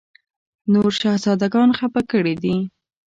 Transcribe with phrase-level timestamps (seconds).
[0.73, 2.55] نور شهزاده ګان خپه کړي دي.